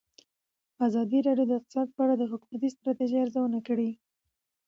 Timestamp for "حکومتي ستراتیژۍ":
2.31-3.17